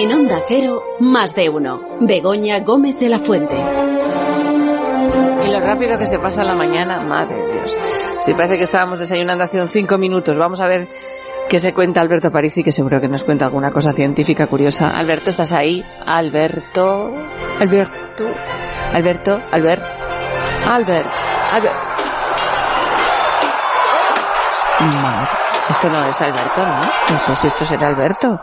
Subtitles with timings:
[0.00, 1.80] En Onda Cero, más de uno.
[1.98, 3.56] Begoña Gómez de la Fuente.
[3.56, 7.80] Y lo rápido que se pasa la mañana, madre de Dios.
[8.20, 10.38] Sí, parece que estábamos desayunando hace unos cinco minutos.
[10.38, 10.86] Vamos a ver
[11.48, 14.96] qué se cuenta Alberto Parisi, que seguro que nos cuenta alguna cosa científica curiosa.
[14.96, 15.84] Alberto, ¿estás ahí?
[16.06, 17.12] Alberto.
[17.58, 18.24] Alberto.
[18.92, 19.40] Alberto.
[19.50, 19.82] Albert.
[20.64, 21.06] Albert.
[21.54, 21.74] Albert.
[25.70, 27.14] Esto no es Alberto, ¿no?
[27.14, 28.40] No sé si esto será Alberto.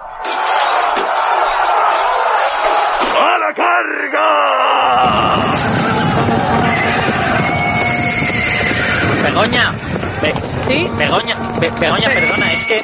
[9.23, 9.73] Begoña.
[10.21, 10.33] Be-
[10.67, 10.89] ¿Sí?
[10.97, 12.77] Begoña, Be- Begoña, perdona, es que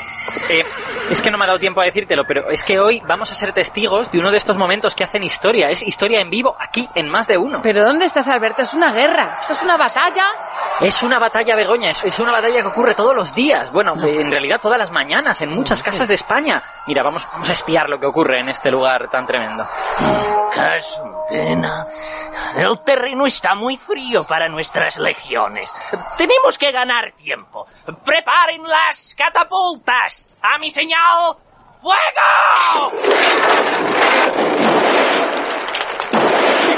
[0.49, 0.65] eh,
[1.09, 3.35] es que no me ha dado tiempo a decírtelo, pero es que hoy vamos a
[3.35, 5.69] ser testigos de uno de estos momentos que hacen historia.
[5.69, 7.61] Es historia en vivo aquí en más de uno.
[7.63, 8.61] ¿Pero dónde estás, Alberto?
[8.63, 9.27] Es una guerra.
[9.41, 10.25] Esto es una batalla.
[10.81, 13.71] Es una batalla, Begoña, es, es una batalla que ocurre todos los días.
[13.71, 16.61] Bueno, en realidad todas las mañanas, en muchas casas de España.
[16.87, 19.63] Mira, vamos, vamos a espiar lo que ocurre en este lugar tan tremendo.
[20.55, 21.85] Casundena,
[22.57, 25.71] el terreno está muy frío para nuestras legiones.
[26.17, 27.67] Tenemos que ganar tiempo.
[28.03, 30.35] ¡Preparen las catapultas!
[30.41, 31.35] ¡A mi señal!
[31.79, 32.91] ¡Fuego!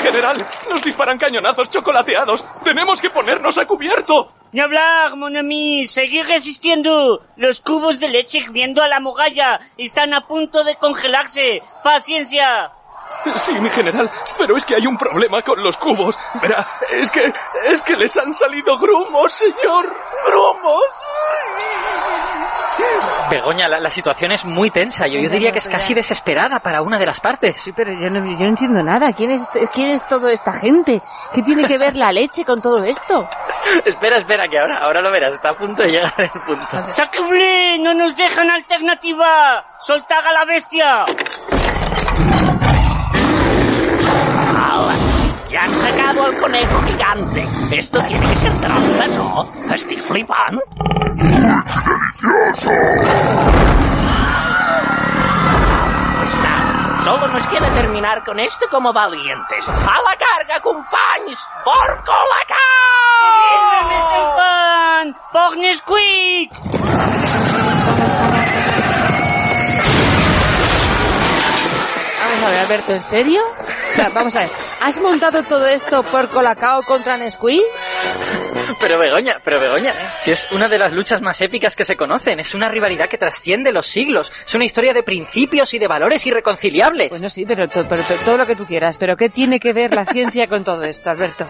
[0.03, 0.37] General,
[0.69, 2.43] nos disparan cañonazos chocolateados.
[2.63, 4.33] Tenemos que ponernos a cubierto.
[4.51, 5.87] Ni hablar, mon ami.
[5.87, 7.21] Seguir resistiendo.
[7.37, 11.61] Los cubos de leche hirviendo a la mogalla están a punto de congelarse.
[11.83, 12.69] Paciencia.
[13.37, 16.17] Sí, mi general, pero es que hay un problema con los cubos.
[16.41, 17.31] Verá, es que
[17.65, 19.85] es que les han salido grumos, señor.
[20.25, 20.85] Grumos.
[23.29, 25.07] Begoña, la, la situación es muy tensa.
[25.07, 27.55] Yo, yo diría que es casi desesperada para una de las partes.
[27.61, 29.13] Sí, pero yo no, yo no entiendo nada.
[29.13, 31.02] ¿Quién es, ¿Quién es toda esta gente?
[31.33, 33.27] ¿Qué tiene que ver la leche con todo esto?
[33.85, 35.33] espera, espera, que ahora, ahora lo verás.
[35.33, 36.67] Está a punto de llegar el punto.
[36.95, 37.77] ¡Sacre!
[37.80, 39.65] ¡No nos dejan alternativa!
[39.81, 41.05] ¡Soltad a la bestia!
[45.49, 47.48] ¡Ya han sacado al conejo gigante!
[47.71, 49.48] Esto tiene que ser trampa, ¿no?
[49.73, 50.61] Estoy flipando.
[51.15, 51.25] Pues
[56.41, 59.69] nada, solo nos queda terminar con esto como valientes.
[59.69, 61.47] ¡A la carga, compañeros!
[61.63, 62.03] ¡Por
[63.23, 64.01] ¡Sírveme el
[64.35, 65.13] Colacao!
[65.31, 66.51] ¡Por Nesquik!
[72.23, 73.41] Vamos a ver, Alberto, ¿en serio?
[73.91, 74.49] O sea, vamos a ver.
[74.81, 77.61] ¿Has montado todo esto por Colacao contra Nesquik?
[78.80, 82.39] Pero Begoña, pero Begoña, si es una de las luchas más épicas que se conocen,
[82.39, 86.26] es una rivalidad que trasciende los siglos, es una historia de principios y de valores
[86.26, 87.10] irreconciliables.
[87.10, 88.98] Bueno, sí, pero, to- pero to- todo lo que tú quieras.
[88.98, 91.45] Pero ¿qué tiene que ver la ciencia con todo esto, Alberto?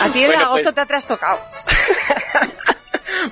[0.00, 1.40] A ti Bueno, agosto pues- te ha trastocado.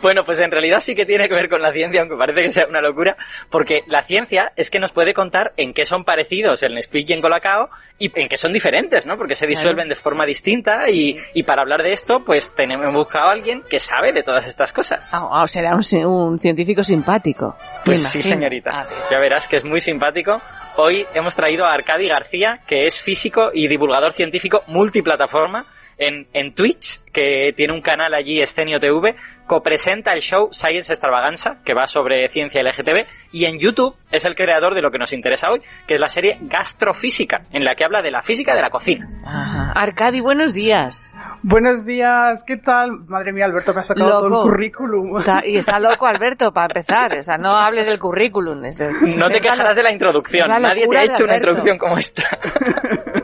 [0.03, 2.51] Bueno, pues en realidad sí que tiene que ver con la ciencia, aunque parece que
[2.51, 3.17] sea una locura,
[3.51, 7.13] porque la ciencia es que nos puede contar en qué son parecidos el Nesquik y
[7.13, 9.17] el Colacao y en qué son diferentes, ¿no?
[9.17, 12.95] Porque se disuelven de forma distinta y, y para hablar de esto, pues tenemos hemos
[12.95, 15.09] buscado a alguien que sabe de todas estas cosas.
[15.13, 17.57] Ah, ah, será un, ci- un científico simpático.
[17.85, 18.71] Pues sí, señorita.
[18.85, 18.97] Ver.
[19.11, 20.41] Ya verás que es muy simpático.
[20.77, 25.65] Hoy hemos traído a Arcadi García, que es físico y divulgador científico multiplataforma
[25.99, 29.15] en, en Twitch, que tiene un canal allí, Escenio TV,
[29.47, 34.35] copresenta el show Science Extravaganza, que va sobre ciencia LGTB, y en YouTube es el
[34.35, 37.85] creador de lo que nos interesa hoy, que es la serie Gastrofísica, en la que
[37.85, 39.09] habla de la física de la cocina.
[39.27, 39.73] Ajá.
[39.73, 41.11] Arcadi, buenos días.
[41.43, 43.01] Buenos días, ¿qué tal?
[43.07, 45.19] Madre mía, Alberto, me ha sacado todo el currículum.
[45.19, 47.19] Está- y está loco Alberto, para empezar.
[47.19, 48.65] O sea, no hables del currículum.
[48.65, 51.79] Es decir, No te quejarás de la introducción, la nadie te ha hecho una introducción
[51.79, 52.23] como esta.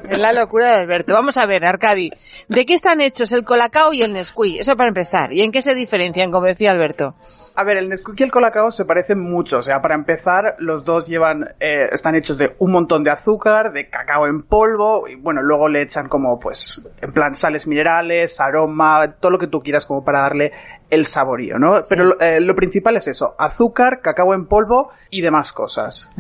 [0.09, 1.15] Es la locura de Alberto.
[1.15, 2.11] Vamos a ver, Arcadi.
[2.49, 4.61] ¿De qué están hechos el Colacao y el Nesquik?
[4.61, 5.33] Eso para empezar.
[5.33, 7.15] ¿Y en qué se diferencian, como decía Alberto?
[7.57, 9.59] A ver, el Nesquik y el Colacao se parecen mucho.
[9.59, 13.73] O sea, para empezar, los dos llevan, eh, están hechos de un montón de azúcar,
[13.73, 18.41] de cacao en polvo, y bueno, luego le echan como, pues, en plan sales minerales,
[18.41, 20.53] aroma, todo lo que tú quieras como para darle
[20.91, 21.83] el saborío, ¿no?
[21.89, 26.11] Pero lo- eh, lo principal es eso, azúcar, cacao en polvo y demás cosas.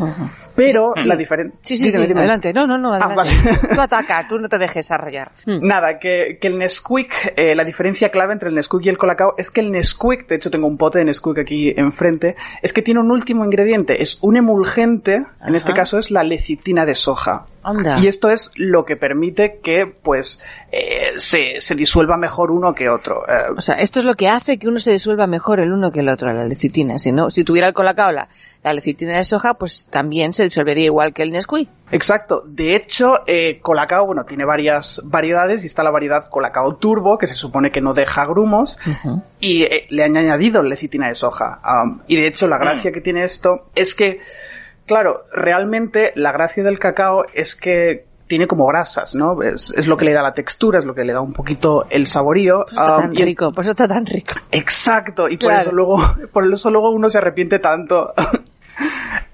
[0.56, 1.09] Pero Sí.
[1.09, 1.59] la diferencia...
[1.62, 2.03] Sí, sí, sí.
[2.03, 2.53] Adelante.
[2.53, 3.15] No, no, no, adelante.
[3.16, 3.33] vale.
[3.74, 5.30] Tú ataca, tú no te dejes arrollar.
[5.47, 9.34] Nada, que, que el Nesquik, eh, la diferencia clave entre el Nesquik y el Colacao
[9.36, 12.83] es que el Nesquik, de hecho tengo un pote de Nesquik aquí enfrente, es que
[12.83, 17.47] tiene un último ingrediente, es un emulgente, en este caso es la lecitina de soja.
[17.65, 17.99] Anda.
[17.99, 22.89] Y esto es lo que permite que, pues, eh, se, se disuelva mejor uno que
[22.89, 23.27] otro.
[23.28, 25.91] Eh, O sea, esto es lo que hace que uno se disuelva mejor el uno
[25.91, 26.99] que el otro, la lecitina.
[26.99, 28.28] Si no, si tuviera el colacao la,
[28.72, 31.69] lecitina de soja, pues también se disolvería igual que el Nesquik.
[31.91, 32.43] Exacto.
[32.47, 37.27] De hecho, eh, Colacao, bueno, tiene varias variedades y está la variedad Colacao Turbo, que
[37.27, 38.78] se supone que no deja grumos,
[39.39, 41.61] y eh, le han añadido lecitina de soja.
[42.09, 44.21] Y de hecho, la gracia que tiene esto es que
[44.86, 49.42] claro, realmente la gracia del cacao es que tiene como grasas, ¿no?
[49.42, 51.84] Es, es lo que le da la textura, es lo que le da un poquito
[51.91, 52.66] el saborío.
[52.66, 54.34] Está Ah, tan y rico, pues está tan rico.
[54.51, 55.98] Exacto, y por eso luego,
[56.33, 58.13] por eso luego uno se arrepiente tanto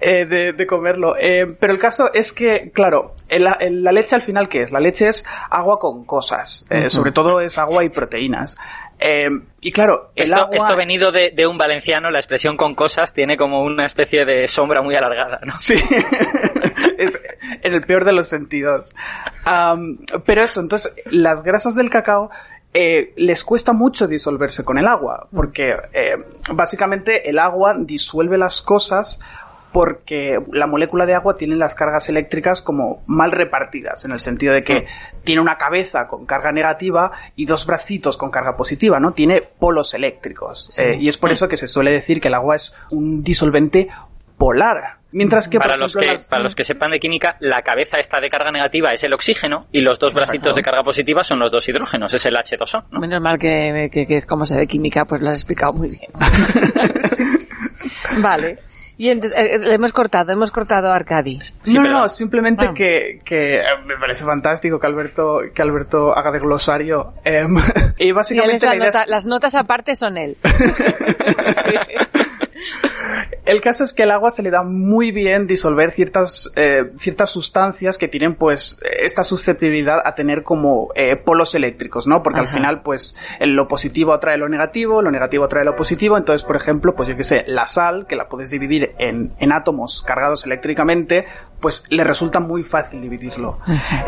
[0.00, 1.14] eh, de, de comerlo.
[1.18, 4.72] Eh, pero el caso es que, claro, el- el- la leche al final, ¿qué es?
[4.72, 8.56] La leche es agua con cosas, eh, sobre todo es agua y proteínas.
[9.02, 9.28] Eh,
[9.62, 10.56] y claro, el Esto, agua...
[10.56, 14.46] esto venido de, de un valenciano, la expresión con cosas tiene como una especie de
[14.46, 15.58] sombra muy alargada, ¿no?
[15.58, 15.74] Sí,
[16.98, 17.18] es
[17.62, 18.94] en el peor de los sentidos.
[20.26, 22.30] Pero eso, entonces, las grasas del cacao
[22.74, 26.16] eh, les cuesta mucho disolverse con el agua, porque eh,
[26.52, 29.18] básicamente el agua disuelve las cosas
[29.72, 34.54] porque la molécula de agua tiene las cargas eléctricas como mal repartidas, en el sentido
[34.54, 34.86] de que
[35.24, 39.12] tiene una cabeza con carga negativa y dos bracitos con carga positiva, ¿no?
[39.12, 40.70] Tiene polos eléctricos.
[40.80, 43.88] Eh, y es por eso que se suele decir que el agua es un disolvente
[44.36, 44.98] polar.
[45.12, 47.98] Mientras que, por Para los, que, las- para los que sepan de química, la cabeza
[47.98, 51.40] esta de carga negativa es el oxígeno y los dos bracitos de carga positiva son
[51.40, 52.84] los dos hidrógenos, es el H2O.
[52.92, 53.00] ¿no?
[53.00, 56.10] Menos mal que, que, que como sé de química, pues lo has explicado muy bien.
[58.22, 58.58] vale.
[59.02, 61.40] Y ent- eh, le hemos cortado, hemos cortado a Arcadi.
[61.62, 62.74] Sí, no, no, simplemente Ah.
[62.74, 67.14] que, que eh, me parece fantástico que Alberto, que Alberto haga de glosario.
[67.24, 67.56] em,
[67.98, 70.36] y Y básicamente es la la idea es- nota- las notas aparte son él.
[73.50, 77.30] El caso es que el agua se le da muy bien disolver ciertas, eh, ciertas
[77.30, 82.22] sustancias que tienen pues esta susceptibilidad a tener como eh, polos eléctricos, ¿no?
[82.22, 86.46] Porque al final pues lo positivo atrae lo negativo, lo negativo atrae lo positivo, entonces
[86.46, 90.04] por ejemplo pues yo que sé, la sal, que la puedes dividir en, en átomos
[90.06, 91.26] cargados eléctricamente,
[91.58, 93.58] pues le resulta muy fácil dividirlo.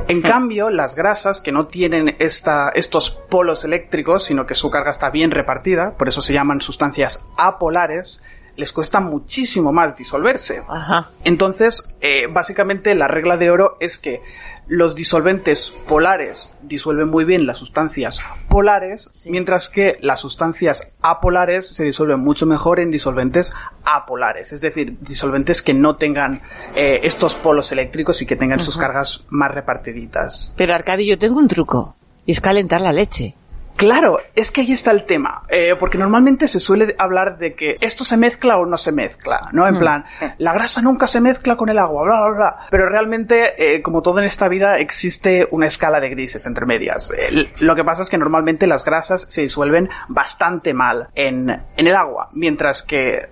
[0.07, 4.93] En cambio, las grasas que no tienen esta, estos polos eléctricos, sino que su carga
[4.93, 8.23] está bien repartida, por eso se llaman sustancias apolares,
[8.57, 10.63] les cuesta muchísimo más disolverse.
[10.69, 11.11] Ajá.
[11.25, 14.21] Entonces, eh, básicamente la regla de oro es que
[14.67, 21.85] los disolventes polares disuelven muy bien las sustancias polares, mientras que las sustancias apolares se
[21.85, 23.53] disuelven mucho mejor en disolventes
[23.85, 26.43] apolares, es decir, disolventes que no tengan
[26.77, 30.53] eh, estos polos eléctricos y que tengan sus cargas más repartiditas.
[30.57, 31.97] Pero Arcadi, yo tengo un truco.
[32.25, 33.35] Y es calentar la leche.
[33.83, 37.75] Claro, es que ahí está el tema, eh, porque normalmente se suele hablar de que
[37.81, 39.67] esto se mezcla o no se mezcla, ¿no?
[39.67, 40.05] En plan,
[40.39, 42.57] la grasa nunca se mezcla con el agua, bla, bla, bla.
[42.71, 47.11] Pero realmente, eh, como todo en esta vida, existe una escala de grises entre medias.
[47.11, 51.87] El- lo que pasa es que normalmente las grasas se disuelven bastante mal en, en
[51.89, 53.29] el agua, mientras que eh,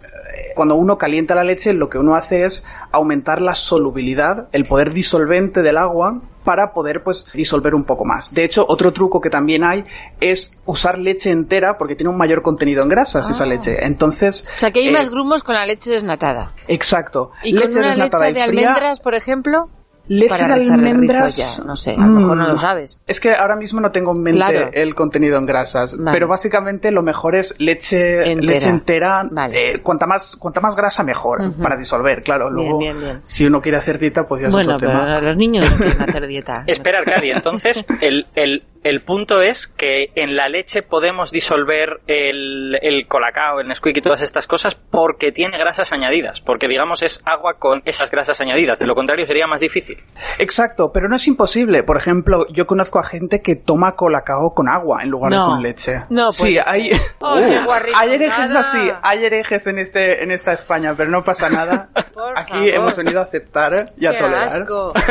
[0.56, 4.92] cuando uno calienta la leche, lo que uno hace es aumentar la solubilidad, el poder
[4.92, 8.32] disolvente del agua, para poder pues disolver un poco más.
[8.32, 9.84] De hecho, otro truco que también hay
[10.20, 13.84] es usar leche entera porque tiene un mayor contenido en grasas esa leche.
[13.84, 16.52] Entonces, O sea, que hay eh, más grumos con la leche desnatada.
[16.68, 17.30] exacto.
[17.42, 19.68] Y con una desnatada leche de fría, almendras, por ejemplo,
[20.10, 21.64] leche para de el almendras, ya.
[21.64, 22.98] No sé, a lo mejor no lo Mm, sabes.
[23.06, 24.70] Es que ahora mismo no tengo en mente Claro.
[24.72, 26.10] el contenido en grasas, Vale.
[26.12, 28.52] pero básicamente lo mejor es leche Entera.
[28.54, 29.22] leche entera.
[29.30, 29.70] Vale.
[29.74, 32.50] eh, cuanta más cuanta más grasa mejor para disolver, claro.
[32.50, 33.20] Luego, bien, bien.
[33.24, 35.20] si uno quiere hacer dieta, pues ya es Bueno, otro pero tema.
[35.20, 36.64] los niños no quieren hacer dieta.
[36.66, 42.78] Espera, Arcadi, entonces el, el, el punto es que en la leche podemos disolver el,
[42.80, 47.22] el colacao, el Nesquik y todas estas cosas porque tiene grasas añadidas, porque digamos es
[47.26, 49.98] agua con esas grasas añadidas, de lo contrario sería más difícil.
[50.38, 51.82] Exacto, pero no es imposible.
[51.82, 55.44] Por ejemplo, yo conozco a gente que toma colacao con agua en lugar No.
[55.46, 55.92] de con leche.
[56.08, 56.72] No sí, puede ser.
[56.74, 56.90] hay,
[57.96, 61.88] hay herejes así, hay herejes en este, en esta España, pero no pasa nada.
[62.14, 62.68] Por Aquí favor.
[62.68, 64.44] hemos venido a aceptar y a Qué tolerar.
[64.44, 64.92] asco.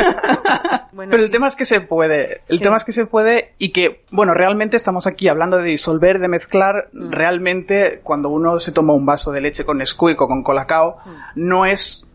[0.92, 1.32] Bueno, pero el sí.
[1.32, 2.40] tema es que se puede.
[2.48, 2.64] El Sí.
[2.64, 6.28] tema es que se puede y que, bueno, realmente estamos aquí hablando de disolver, de
[6.28, 6.88] mezclar.
[6.94, 7.10] Mm.
[7.12, 11.10] Realmente, cuando uno se toma un vaso de leche con Nesquik o con Colacao, Mm.
[11.34, 12.06] no es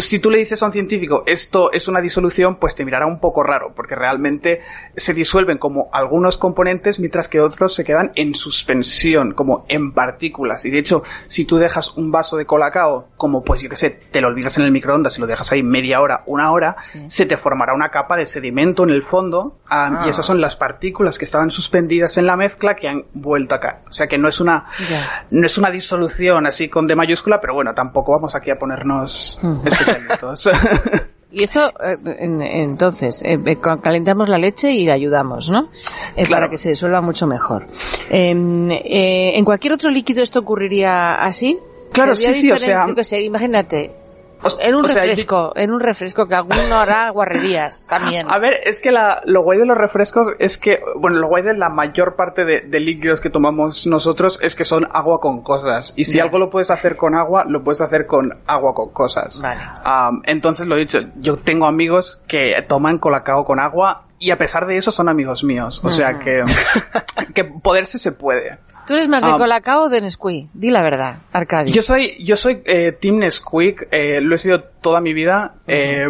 [0.00, 3.20] si tú le dices a un científico esto es una disolución, pues te mirará un
[3.20, 4.60] poco raro, porque realmente
[4.96, 10.64] se disuelven como algunos componentes, mientras que otros se quedan en suspensión, como en partículas.
[10.64, 13.90] Y de hecho, si tú dejas un vaso de colacao, como pues yo que sé,
[13.90, 16.76] te lo olvidas en el microondas y lo dejas ahí media hora, una hora,
[17.08, 20.56] se te formará una capa de sedimento en el fondo, ah, y esas son las
[20.56, 23.82] partículas que estaban suspendidas en la mezcla que han vuelto acá.
[23.88, 24.66] O sea que no es una,
[25.30, 29.40] no es una disolución así con D mayúscula, pero bueno, tampoco vamos aquí a ponernos
[31.32, 35.68] Y esto, eh, en- entonces, eh, eh, ca- calentamos la leche y la ayudamos, ¿no?
[36.16, 36.28] Claro.
[36.28, 37.66] Para que se disuelva mucho mejor.
[38.10, 41.56] Eh, ¿En cualquier otro líquido esto ocurriría así?
[41.92, 43.92] Claro, ¿Sería sí, sí, o sea- Yo qué sé, imagínate,
[44.60, 48.26] En un o sea, refresco, en un refresco que alguno hará guarrerías también.
[48.30, 51.42] A ver, es que la, lo guay de los refrescos es que, bueno, lo guay
[51.42, 55.42] de la mayor parte de, de líquidos que tomamos nosotros es que son agua con
[55.42, 55.92] cosas.
[55.96, 59.40] Y si algo lo puedes hacer con agua, lo puedes hacer con agua con cosas.
[59.42, 59.60] Vale.
[60.24, 64.66] Entonces lo he dicho, yo tengo amigos que toman colacao con agua y a pesar
[64.68, 65.80] de eso son amigos míos.
[65.82, 66.44] O sea que,
[67.34, 68.58] que poderse se puede.
[68.86, 69.36] ¿Tú eres más de Ah.
[69.38, 70.48] Colacao o de Nesquik?
[70.52, 71.72] Di la verdad, Arcadio.
[71.72, 76.06] Yo soy, yo soy eh, Team Nesquik, eh, lo he sido toda mi vida, eh,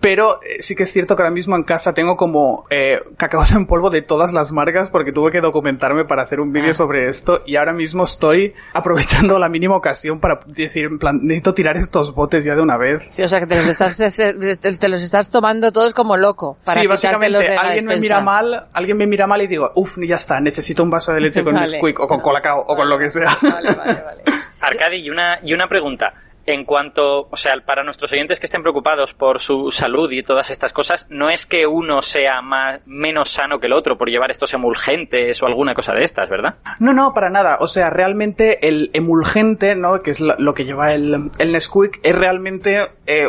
[0.00, 3.52] pero eh, sí que es cierto que ahora mismo en casa tengo como eh, cacaos
[3.52, 6.74] en polvo de todas las marcas porque tuve que documentarme para hacer un vídeo Ah.
[6.74, 11.54] sobre esto y ahora mismo estoy aprovechando la mínima ocasión para decir, en plan, necesito
[11.54, 13.06] tirar estos botes ya de una vez.
[13.10, 16.58] Sí, o sea que te los estás, te, te los estás tomando todos como loco.
[16.64, 19.70] Para sí, básicamente de la alguien me mira mal, alguien me mira mal y digo,
[19.74, 21.72] uff, ya está, necesito un vaso de leche con Vale.
[21.72, 23.36] Nesquik o con colacao o con lo que sea.
[23.42, 24.22] Vale, vale, vale.
[24.60, 26.12] Arcadi, y una, y una pregunta.
[26.50, 30.48] En cuanto, o sea, para nuestros oyentes que estén preocupados por su salud y todas
[30.50, 34.30] estas cosas, no es que uno sea más, menos sano que el otro por llevar
[34.30, 36.54] estos emulgentes o alguna cosa de estas, ¿verdad?
[36.80, 37.58] No, no, para nada.
[37.60, 40.00] O sea, realmente el emulgente, ¿no?
[40.00, 43.28] Que es lo, que lleva el, el Nesquik, es realmente, eh,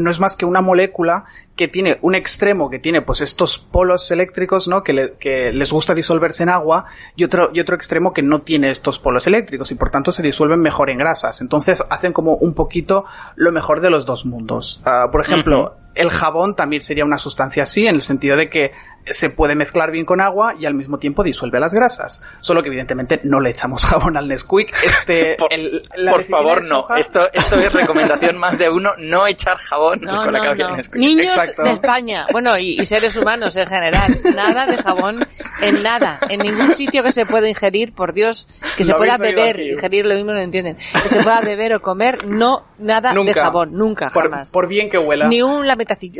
[0.00, 1.24] no es más que una molécula
[1.56, 4.82] que tiene un extremo que tiene pues estos polos eléctricos, ¿no?
[4.82, 8.40] Que, le- que les gusta disolverse en agua y otro, y otro extremo que no
[8.40, 11.40] tiene estos polos eléctricos y por tanto se disuelven mejor en grasas.
[11.40, 13.04] Entonces hacen como un poquito
[13.36, 14.80] lo mejor de los dos mundos.
[14.84, 18.72] Ah, por ejemplo, el jabón también sería una sustancia así, en el sentido de que
[19.06, 22.22] se puede mezclar bien con agua y al mismo tiempo disuelve las grasas.
[22.40, 24.72] Solo que evidentemente no le echamos jabón al Nesquik.
[24.84, 26.84] Este, Por, el- la por lecitina favor, no.
[26.96, 30.62] Esto, esto es recomendación más de uno, no echar jabón No, con la no, cabeza
[30.64, 30.68] no.
[30.70, 31.00] en Nesquik.
[31.00, 31.62] Niños Exacto.
[31.62, 35.26] de España, bueno, y, y seres humanos en general, nada de jabón
[35.62, 39.16] en nada, en ningún sitio que se pueda ingerir, por Dios, que se Lo pueda
[39.16, 39.70] beber, aquí.
[39.70, 43.72] ingerir lo mismo no entienden, que se pueda beber o comer, no, nada de jabón,
[43.72, 44.50] nunca, Por, jamás.
[44.52, 45.26] por bien que huela.
[45.26, 45.66] Ni un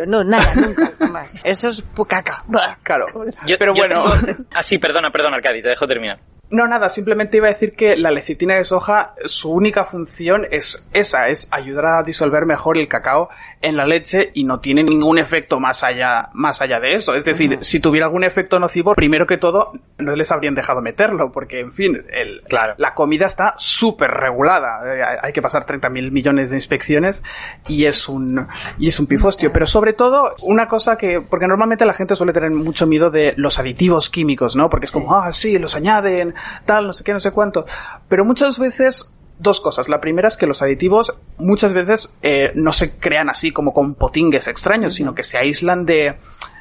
[0.06, 1.40] no, nada, nunca, jamás.
[1.44, 2.44] Eso es caca.
[2.82, 3.06] Claro.
[3.46, 4.12] Yo- Pero yo bueno.
[4.24, 6.18] tengo- Ah, sí, perdona, perdona, Arcadi, te dejo terminar.
[6.50, 10.88] No, nada, simplemente iba a decir que la lecitina de soja, su única función es
[10.92, 13.28] esa, es ayudar a disolver mejor el cacao
[13.62, 17.14] en la leche y no tiene ningún efecto más allá, más allá de eso.
[17.14, 21.30] Es decir, si tuviera algún efecto nocivo, primero que todo, no les habrían dejado meterlo,
[21.30, 22.74] porque, en fin, el, Claro.
[22.78, 24.80] la comida está súper regulada.
[24.92, 27.22] Eh, hay- Hay que pasar 30.000 millones de inspecciones
[27.68, 29.52] y es un, y es un pifostio.
[29.52, 33.34] Pero sobre todo, una cosa que, porque normalmente la gente suele tener mucho miedo de
[33.36, 34.68] los aditivos químicos, ¿no?
[34.68, 37.64] Porque es como, ah, sí, los añaden, tal, no sé qué, no sé cuánto.
[38.08, 39.88] Pero muchas veces, dos cosas.
[39.88, 43.94] La primera es que los aditivos muchas veces eh, no se crean así como con
[43.94, 46.16] potingues extraños, sino que se aíslan de,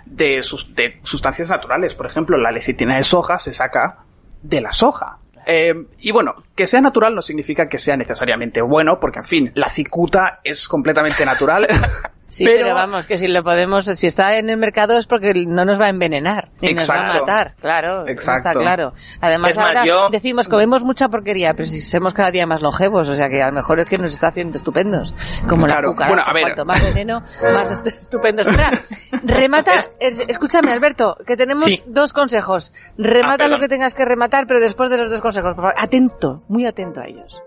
[0.06, 1.94] de, sus, de sustancias naturales.
[1.94, 4.06] Por ejemplo, la lecitina de soja se saca
[4.42, 5.20] de la soja.
[5.46, 9.52] Eh, y bueno, que sea natural no significa que sea necesariamente bueno, porque en fin,
[9.56, 11.68] la cicuta es completamente natural.
[12.30, 15.66] Sí, pero, vamos, que si lo podemos, si está en el mercado es porque no
[15.66, 17.20] nos va a envenenar, ni nos va a Exacto.
[17.20, 18.50] matar, claro, Exacto.
[18.50, 18.94] está claro.
[19.20, 22.62] Además Es más, ahora yo- decimos comemos mucha porquería, pero si somos cada día más
[22.62, 25.14] longevos, o sea que a lo mejor es que nos está haciendo estupendos,
[25.48, 25.90] como Claro.
[25.90, 26.44] la cucaracha, Bueno, a ver.
[26.44, 27.22] cuanto más veneno,
[27.54, 28.48] más est- estupendos.
[28.48, 28.72] Espera,
[29.24, 31.84] remata, es- escúchame Alberto, que tenemos Sí.
[31.88, 35.56] dos consejos, remata Ah, lo que tengas que rematar, pero después de los dos consejos,
[35.56, 37.42] por favor, atento, muy atento a ellos.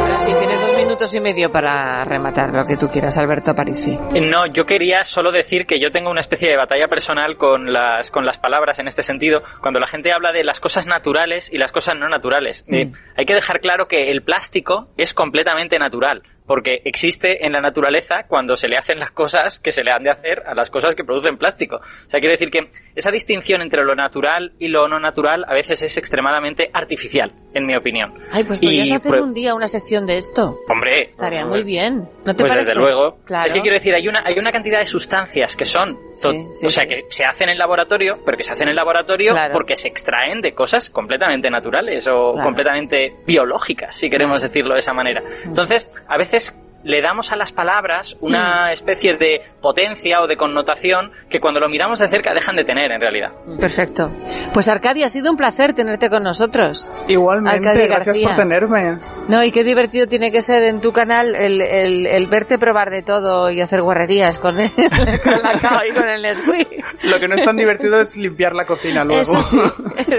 [0.00, 3.98] Ahora sí, tienes dos minutos y medio para rematar lo que tú quieras, Alberto Aparici.
[4.22, 8.10] No, yo quería solo decir que yo tengo una especie de batalla personal con las,
[8.10, 9.40] con las palabras en este sentido.
[9.60, 12.92] Cuando la gente habla de las cosas naturales y las cosas no naturales, Eh, Mm.
[13.16, 16.22] hay que dejar claro que el plástico es completamente natural.
[16.48, 20.02] Porque existe en la naturaleza cuando se le hacen las cosas que se le han
[20.02, 21.76] de hacer a las cosas que producen plástico.
[21.76, 25.52] O sea, quiero decir que esa distinción entre lo natural y lo no natural a
[25.54, 28.14] veces es extremadamente artificial, en mi opinión.
[28.32, 30.58] Ay, pues Y podrías hacer un día una sección de esto.
[30.68, 32.08] Hombre, Estaría muy bien.
[32.24, 32.70] ¿No te pues parece?
[32.70, 33.18] desde luego.
[33.26, 33.44] Claro.
[33.46, 36.46] Es que quiero decir, hay una, hay una cantidad de sustancias que son, to- Sí,
[36.54, 36.88] sí, o sea, sí.
[36.88, 39.52] que se hacen en laboratorio, pero que se hacen en laboratorio Claro.
[39.52, 42.44] porque se extraen de cosas completamente naturales o Claro.
[42.44, 45.22] completamente biológicas, si queremos decirlo de esa manera.
[45.44, 46.54] Entonces, a veces es
[46.88, 51.68] le damos a las palabras una especie de potencia o de connotación que cuando lo
[51.68, 53.28] miramos de cerca dejan de tener en realidad.
[53.60, 54.10] Perfecto.
[54.54, 56.90] Pues Arcadia, ha sido un placer tenerte con nosotros.
[57.06, 58.28] Igualmente, Arcadia gracias García.
[58.28, 58.96] por tenerme.
[59.28, 62.88] No, y qué divertido tiene que ser en tu canal el, el, el verte probar
[62.88, 64.70] de todo y hacer guarrerías con, el,
[65.22, 67.04] con la cava y con el Nesquik.
[67.04, 69.20] Lo que no es tan divertido es limpiar la cocina luego.
[69.20, 69.58] Eso sí,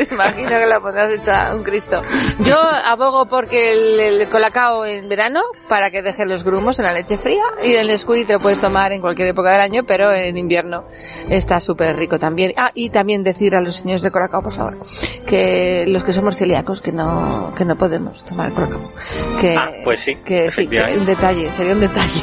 [0.12, 2.04] imagino que la pondrás hecha un Cristo.
[2.42, 6.86] Yo abogo porque el, el colacao en verano para que deje los grumos grumos en
[6.86, 9.84] la leche fría y el Nesquik te lo puedes tomar en cualquier época del año,
[9.88, 10.84] pero en invierno
[11.30, 12.54] está súper rico también.
[12.58, 14.78] Ah, y también decir a los señores de Colacao, por favor,
[15.25, 18.92] que los que somos celíacos, que no, que no podemos tomar Colacao.
[19.39, 22.22] Que, Ah, pues sí, que sí, que un detalle, sería un detalle.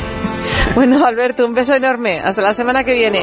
[0.77, 2.21] Bueno, Alberto, un beso enorme.
[2.21, 3.23] Hasta la semana que viene.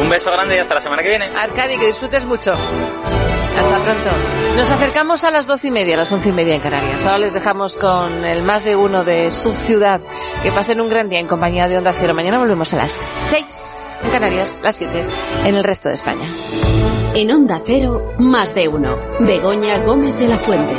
[0.00, 1.26] Un beso grande y hasta la semana que viene.
[1.36, 2.54] Arcadi, que disfrutes mucho.
[2.54, 4.10] Hasta pronto.
[4.56, 7.04] Nos acercamos a las doce y media, a las once y media en Canarias.
[7.04, 10.00] Ahora les dejamos con el más de uno de su ciudad.
[10.42, 12.14] Que pasen un gran día en compañía de Onda Cero.
[12.14, 15.04] Mañana volvemos a las seis en Canarias, las siete
[15.44, 16.26] en el resto de España.
[17.14, 18.96] En Onda Cero, más de uno.
[19.20, 20.74] Begoña Gómez de la Fuente.